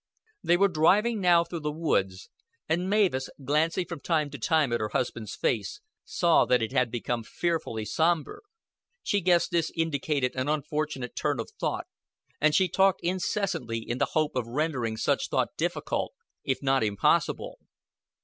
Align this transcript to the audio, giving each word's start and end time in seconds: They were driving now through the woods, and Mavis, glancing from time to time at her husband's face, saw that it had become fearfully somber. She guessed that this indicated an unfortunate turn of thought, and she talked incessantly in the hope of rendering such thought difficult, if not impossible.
They 0.43 0.57
were 0.57 0.67
driving 0.67 1.21
now 1.21 1.43
through 1.43 1.59
the 1.59 1.71
woods, 1.71 2.31
and 2.67 2.89
Mavis, 2.89 3.29
glancing 3.45 3.85
from 3.85 3.99
time 3.99 4.31
to 4.31 4.39
time 4.39 4.73
at 4.73 4.79
her 4.79 4.89
husband's 4.93 5.35
face, 5.35 5.79
saw 6.03 6.45
that 6.45 6.63
it 6.63 6.71
had 6.71 6.89
become 6.89 7.21
fearfully 7.21 7.85
somber. 7.85 8.41
She 9.03 9.21
guessed 9.21 9.51
that 9.51 9.57
this 9.57 9.71
indicated 9.75 10.33
an 10.35 10.47
unfortunate 10.49 11.15
turn 11.15 11.39
of 11.39 11.51
thought, 11.59 11.85
and 12.39 12.55
she 12.55 12.67
talked 12.67 13.01
incessantly 13.03 13.77
in 13.77 13.99
the 13.99 14.13
hope 14.13 14.35
of 14.35 14.47
rendering 14.47 14.97
such 14.97 15.29
thought 15.29 15.49
difficult, 15.55 16.13
if 16.43 16.63
not 16.63 16.83
impossible. 16.83 17.59